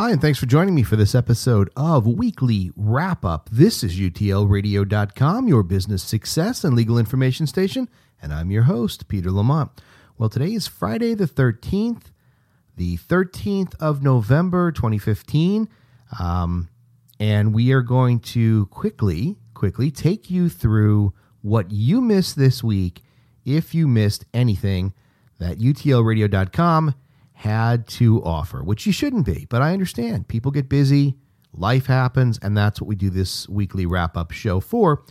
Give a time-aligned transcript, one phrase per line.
[0.00, 3.50] Hi, and thanks for joining me for this episode of Weekly Wrap Up.
[3.52, 7.86] This is UTLRadio.com, your business success and legal information station,
[8.22, 9.70] and I'm your host, Peter Lamont.
[10.16, 12.04] Well, today is Friday the 13th,
[12.78, 15.68] the 13th of November, 2015,
[16.18, 16.70] um,
[17.18, 23.02] and we are going to quickly, quickly take you through what you missed this week
[23.44, 24.94] if you missed anything
[25.38, 26.94] that UTLRadio.com
[27.40, 30.28] had to offer, which you shouldn't be, but I understand.
[30.28, 31.16] People get busy,
[31.54, 35.02] life happens, and that's what we do this weekly wrap up show for.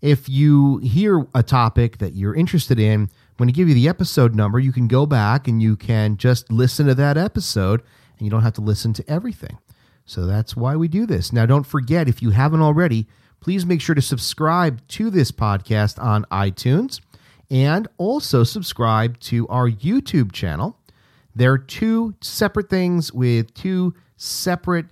[0.00, 4.36] If you hear a topic that you're interested in, when I give you the episode
[4.36, 7.82] number, you can go back and you can just listen to that episode
[8.18, 9.58] and you don't have to listen to everything.
[10.06, 11.32] So that's why we do this.
[11.32, 13.08] Now, don't forget, if you haven't already,
[13.40, 17.00] please make sure to subscribe to this podcast on iTunes
[17.50, 20.78] and also subscribe to our YouTube channel.
[21.34, 24.86] They're two separate things with two separate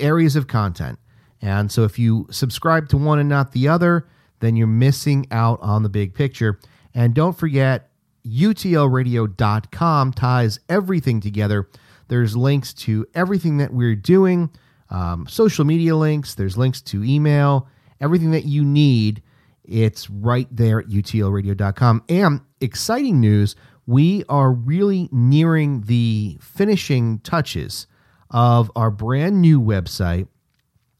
[0.00, 0.98] areas of content.
[1.42, 4.08] And so if you subscribe to one and not the other,
[4.40, 6.58] then you're missing out on the big picture.
[6.94, 7.90] And don't forget,
[8.26, 11.68] UTLradio.com ties everything together.
[12.08, 14.50] There's links to everything that we're doing,
[14.90, 17.68] um, social media links, there's links to email,
[18.00, 19.22] everything that you need.
[19.64, 22.04] It's right there at UTLradio.com.
[22.08, 27.86] And exciting news we are really nearing the finishing touches
[28.30, 30.26] of our brand new website,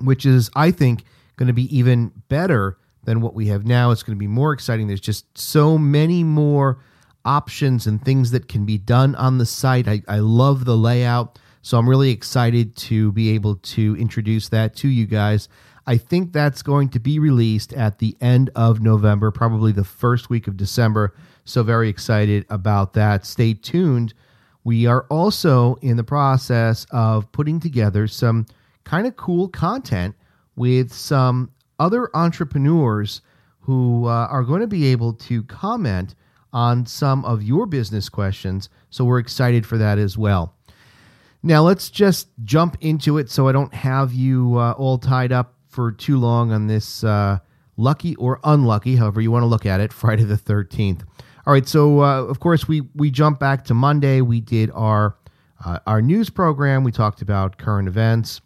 [0.00, 1.04] which is, I think,
[1.36, 3.90] going to be even better than what we have now.
[3.90, 4.88] It's going to be more exciting.
[4.88, 6.78] There's just so many more
[7.24, 9.88] options and things that can be done on the site.
[9.88, 11.38] I, I love the layout.
[11.62, 15.48] So I'm really excited to be able to introduce that to you guys.
[15.86, 20.30] I think that's going to be released at the end of November, probably the first
[20.30, 21.14] week of December.
[21.46, 23.24] So, very excited about that.
[23.24, 24.12] Stay tuned.
[24.64, 28.46] We are also in the process of putting together some
[28.82, 30.16] kind of cool content
[30.56, 33.20] with some other entrepreneurs
[33.60, 36.16] who uh, are going to be able to comment
[36.52, 38.68] on some of your business questions.
[38.90, 40.52] So, we're excited for that as well.
[41.44, 45.54] Now, let's just jump into it so I don't have you uh, all tied up
[45.68, 47.38] for too long on this uh,
[47.76, 51.02] lucky or unlucky, however you want to look at it, Friday the 13th.
[51.46, 54.20] All right, so uh, of course we we jump back to Monday.
[54.20, 55.16] We did our
[55.64, 56.82] uh, our news program.
[56.82, 58.40] We talked about current events,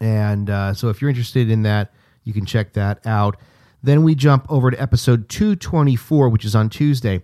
[0.00, 1.92] and uh, so if you're interested in that,
[2.24, 3.36] you can check that out.
[3.82, 7.22] Then we jump over to episode 224, which is on Tuesday.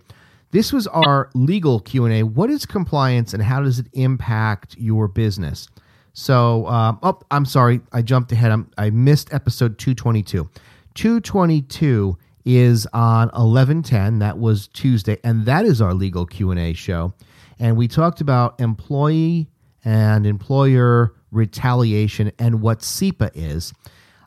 [0.51, 2.23] This was our legal Q and A.
[2.23, 5.67] What is compliance, and how does it impact your business?
[6.13, 8.51] So, um, oh, I'm sorry, I jumped ahead.
[8.51, 10.47] I'm, I missed episode 222.
[10.93, 12.15] 222
[12.45, 17.13] is on 1110 that was tuesday and that is our legal q&a show.
[17.59, 19.49] And we talked about employee
[19.85, 23.73] and employer retaliation and what CEPA is.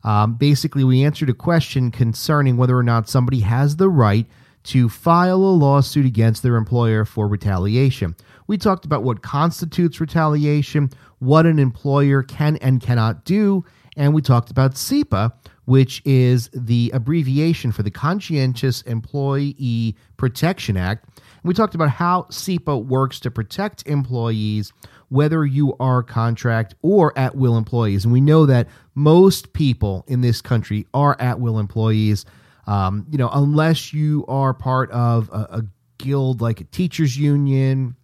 [0.04, 4.27] Um, basically we answered a question concerning whether or not somebody has the right
[4.65, 8.16] to file a lawsuit against their employer for retaliation.
[8.47, 13.65] We talked about what constitutes retaliation what an employer can and cannot do
[13.97, 15.33] and we talked about CEPA
[15.66, 21.04] which is the abbreviation for the Conscientious Employee Protection Act.
[21.44, 24.72] we talked about how CEPA works to protect employees,
[25.09, 28.04] whether you are contract or at will employees.
[28.04, 32.25] And we know that most people in this country are at will employees.
[32.66, 35.65] Um, you know, unless you are part of a, a
[35.98, 37.97] guild like a teachers union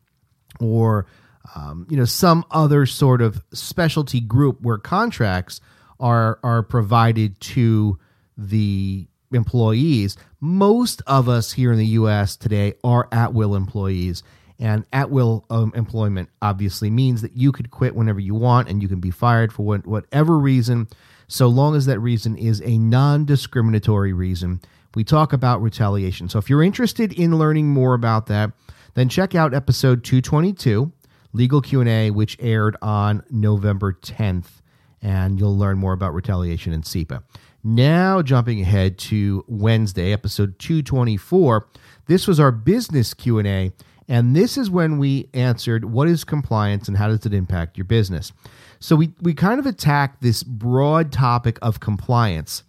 [0.60, 1.06] or
[1.54, 5.60] um, you know some other sort of specialty group where contracts
[6.02, 7.98] are are provided to
[8.36, 10.18] the employees.
[10.40, 12.36] Most of us here in the U.S.
[12.36, 14.22] today are at will employees,
[14.58, 18.82] and at will um, employment obviously means that you could quit whenever you want and
[18.82, 20.88] you can be fired for what, whatever reason,
[21.28, 24.60] so long as that reason is a non discriminatory reason.
[24.94, 26.28] We talk about retaliation.
[26.28, 28.50] So if you're interested in learning more about that,
[28.92, 30.92] then check out episode 222,
[31.32, 34.61] Legal Q&A, which aired on November 10th
[35.02, 37.22] and you'll learn more about retaliation and CEPA.
[37.64, 41.68] Now, jumping ahead to Wednesday, episode 224.
[42.06, 43.72] This was our business Q&A,
[44.08, 47.84] and this is when we answered what is compliance and how does it impact your
[47.84, 48.32] business.
[48.80, 52.64] So we, we kind of attacked this broad topic of compliance.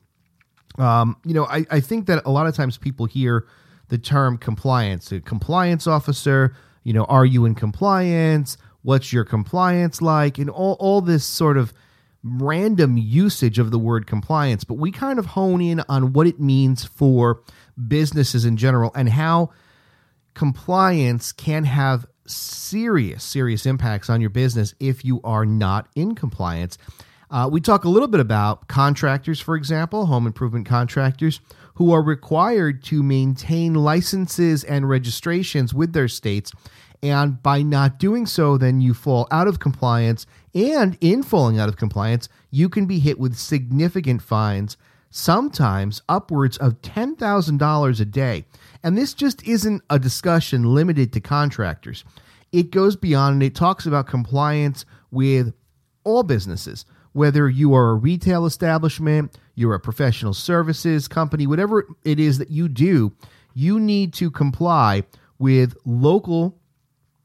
[0.77, 3.47] Um, you know, I, I think that a lot of times people hear
[3.89, 8.57] the term compliance, a compliance officer, you know, are you in compliance?
[8.83, 10.38] What's your compliance like?
[10.38, 11.74] And all, all this sort of
[12.24, 16.40] random usage of the word compliance, but we kind of hone in on what it
[16.40, 17.42] means for
[17.88, 19.50] businesses in general and how
[20.34, 26.78] compliance can have serious, serious impacts on your business if you are not in compliance.
[27.30, 31.42] Uh, we talk a little bit about contractors, for example, home improvement contractors
[31.76, 36.52] who are required to maintain licenses and registrations with their states.
[37.02, 40.26] And by not doing so, then you fall out of compliance.
[40.56, 44.78] And in falling out of compliance, you can be hit with significant fines,
[45.10, 48.46] sometimes upwards of $10,000 a day.
[48.84, 52.04] And this just isn't a discussion limited to contractors.
[52.52, 55.54] It goes beyond and it talks about compliance with
[56.04, 62.20] all businesses whether you are a retail establishment, you're a professional services company, whatever it
[62.20, 63.14] is that you do,
[63.54, 65.04] you need to comply
[65.38, 66.58] with local,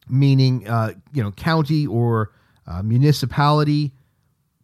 [0.08, 2.30] meaning uh, you know county or
[2.68, 3.92] uh, municipality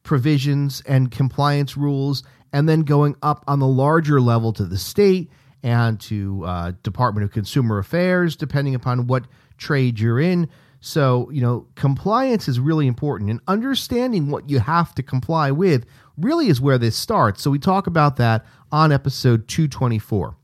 [0.05, 2.23] provisions and compliance rules,
[2.53, 5.31] and then going up on the larger level to the state
[5.63, 9.25] and to uh, Department of Consumer Affairs, depending upon what
[9.57, 10.49] trade you're in.
[10.81, 15.87] So, you know, compliance is really important and understanding what you have to comply with
[16.19, 17.43] really is where this starts.
[17.43, 20.37] So, we talk about that on episode 224.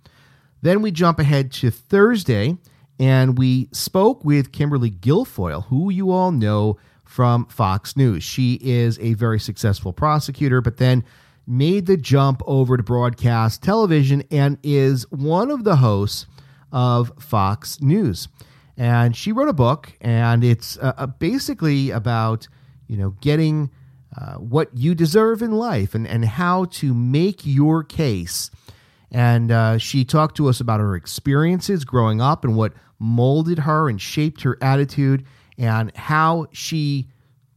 [0.62, 2.56] Then we jump ahead to Thursday
[2.98, 6.78] and we spoke with Kimberly Guilfoyle, who you all know
[7.10, 8.22] from Fox News.
[8.22, 11.04] She is a very successful prosecutor, but then
[11.46, 16.26] made the jump over to broadcast television and is one of the hosts
[16.72, 18.28] of Fox News
[18.80, 22.48] and she wrote a book, and it's uh, uh, basically about
[22.86, 23.70] you know getting
[24.16, 28.50] uh, what you deserve in life and and how to make your case.
[29.12, 33.90] And uh, she talked to us about her experiences growing up and what molded her
[33.90, 35.26] and shaped her attitude,
[35.60, 37.06] and how she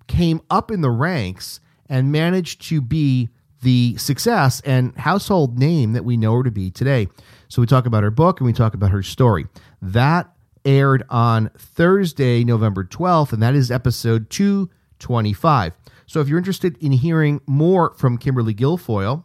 [0.07, 3.29] came up in the ranks and managed to be
[3.61, 7.07] the success and household name that we know her to be today.
[7.47, 9.47] So we talk about her book and we talk about her story.
[9.81, 10.29] That
[10.65, 15.73] aired on Thursday, November 12th, and that is episode 225.
[16.05, 19.23] So if you're interested in hearing more from Kimberly Guilfoyle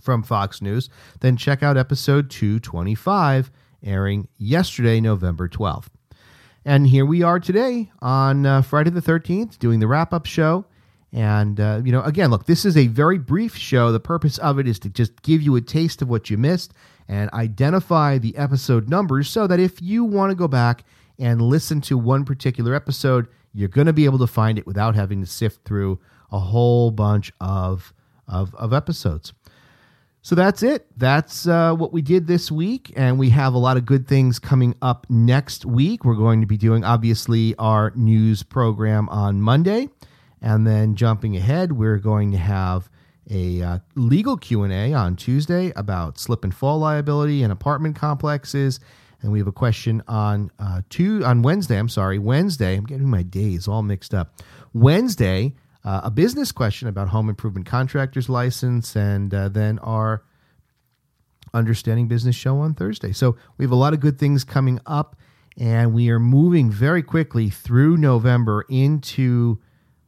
[0.00, 0.90] from Fox News,
[1.20, 3.50] then check out episode 225,
[3.82, 5.86] airing yesterday, November 12th.
[6.66, 10.64] And here we are today on uh, Friday the 13th, doing the wrap up show.
[11.12, 13.92] And, uh, you know, again, look, this is a very brief show.
[13.92, 16.72] The purpose of it is to just give you a taste of what you missed
[17.06, 20.84] and identify the episode numbers so that if you want to go back
[21.18, 24.94] and listen to one particular episode, you're going to be able to find it without
[24.94, 26.00] having to sift through
[26.32, 27.92] a whole bunch of,
[28.26, 29.34] of, of episodes.
[30.24, 30.86] So that's it.
[30.96, 32.94] That's uh, what we did this week.
[32.96, 36.02] And we have a lot of good things coming up next week.
[36.02, 39.90] We're going to be doing, obviously, our news program on Monday.
[40.40, 42.88] And then jumping ahead, we're going to have
[43.28, 48.80] a uh, legal Q&A on Tuesday about slip and fall liability in apartment complexes
[49.24, 51.78] and we have a question on uh, two on Wednesday.
[51.78, 52.76] I'm sorry, Wednesday.
[52.76, 54.42] I'm getting my days all mixed up.
[54.74, 55.54] Wednesday,
[55.84, 60.24] uh, a business question about home improvement contractors license, and uh, then our
[61.52, 63.12] understanding business show on Thursday.
[63.12, 65.16] So we have a lot of good things coming up,
[65.58, 69.60] and we are moving very quickly through November into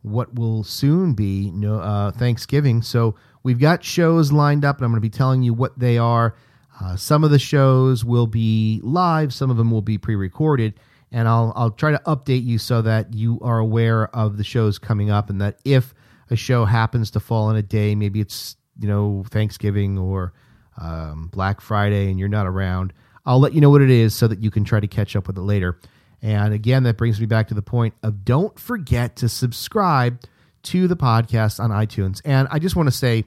[0.02, 2.80] what will soon be no, uh, Thanksgiving.
[2.80, 5.98] So we've got shows lined up, and I'm going to be telling you what they
[5.98, 6.36] are.
[6.80, 10.74] Uh, some of the shows will be live, some of them will be pre-recorded,
[11.16, 14.78] and I'll I'll try to update you so that you are aware of the shows
[14.78, 15.94] coming up, and that if
[16.28, 20.34] a show happens to fall on a day, maybe it's you know Thanksgiving or
[20.78, 22.92] um, Black Friday, and you're not around,
[23.24, 25.26] I'll let you know what it is so that you can try to catch up
[25.26, 25.80] with it later.
[26.20, 30.20] And again, that brings me back to the point of don't forget to subscribe
[30.64, 32.20] to the podcast on iTunes.
[32.26, 33.24] And I just want to say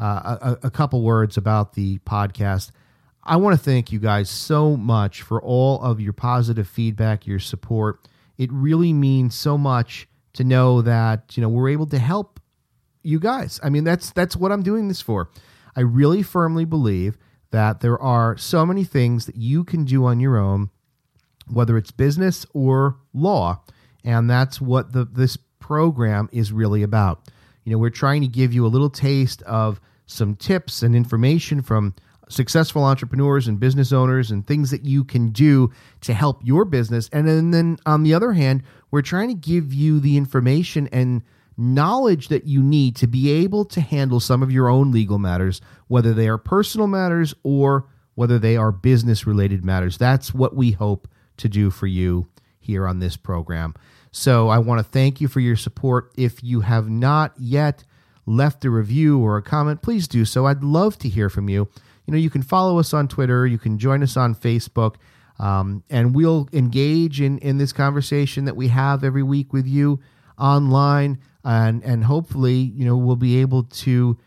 [0.00, 2.72] uh, a, a couple words about the podcast.
[3.22, 7.38] I want to thank you guys so much for all of your positive feedback, your
[7.38, 8.08] support.
[8.38, 12.40] It really means so much to know that you know we're able to help
[13.02, 13.60] you guys.
[13.62, 15.30] I mean, that's that's what I'm doing this for.
[15.76, 17.18] I really firmly believe
[17.50, 20.70] that there are so many things that you can do on your own
[21.52, 23.62] whether it's business or law.
[24.04, 27.28] And that's what the, this program is really about.
[27.64, 31.62] You know, we're trying to give you a little taste of some tips and information
[31.62, 31.94] from
[32.30, 35.70] successful entrepreneurs and business owners and things that you can do
[36.00, 37.10] to help your business.
[37.12, 41.22] And then, then on the other hand, we're trying to give you the information and
[41.56, 45.60] knowledge that you need to be able to handle some of your own legal matters,
[45.88, 49.98] whether they are personal matters or whether they are business related matters.
[49.98, 53.74] That's what we hope to do for you here on this program.
[54.12, 56.12] So I want to thank you for your support.
[56.16, 57.84] If you have not yet
[58.26, 60.46] left a review or a comment, please do so.
[60.46, 61.68] I'd love to hear from you.
[62.10, 64.96] You know, you can follow us on Twitter, you can join us on Facebook.
[65.38, 70.00] Um, and we'll engage in, in this conversation that we have every week with you
[70.36, 71.20] online.
[71.44, 74.18] And, and hopefully, you know, we'll be able to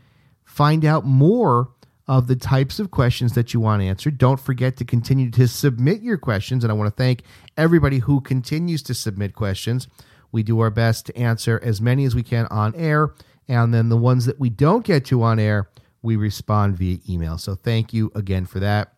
[0.46, 1.72] find out more
[2.08, 4.18] of the types of questions that you want answered.
[4.18, 6.64] Don't forget to continue to submit your questions.
[6.64, 7.24] And I want to thank
[7.58, 9.90] everybody who continues to submit questions.
[10.32, 13.14] We do our best to answer as many as we can on air.
[13.50, 15.68] And then the ones that we don't get to on air,
[16.04, 17.38] we respond via email.
[17.38, 18.94] So thank you again for that.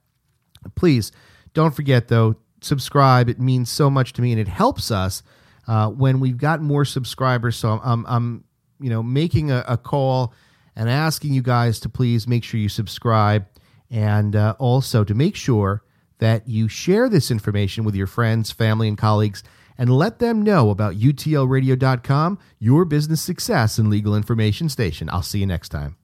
[0.76, 1.12] Please
[1.54, 3.30] don't forget, though, subscribe.
[3.30, 5.24] It means so much to me and it helps us
[5.68, 7.56] uh, when we've got more subscribers.
[7.56, 8.44] So I'm, I'm
[8.80, 10.34] you know, making a, a call
[10.76, 13.46] and asking you guys to please make sure you subscribe
[13.90, 15.84] and uh, also to make sure
[16.20, 19.44] that you share this information with your friends, family, and colleagues
[19.78, 25.10] and let them know about utlradio.com, your business success and legal information station.
[25.12, 25.98] I'll see you next time.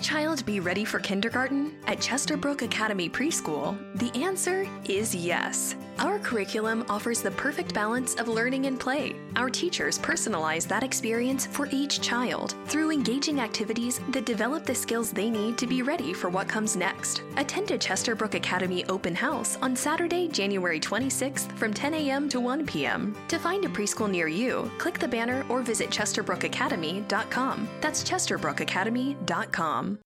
[0.00, 1.76] Child be ready for kindergarten?
[1.86, 5.76] At Chesterbrook Academy Preschool, the answer is yes.
[6.00, 9.14] Our curriculum offers the perfect balance of learning and play.
[9.36, 15.12] Our teachers personalize that experience for each child through engaging activities that develop the skills
[15.12, 17.22] they need to be ready for what comes next.
[17.36, 22.30] Attend a Chesterbrook Academy open house on Saturday, January 26th from 10 a.m.
[22.30, 23.14] to 1 p.m.
[23.28, 27.68] To find a preschool near you, click the banner or visit chesterbrookacademy.com.
[27.82, 29.98] That's chesterbrookacademy.com.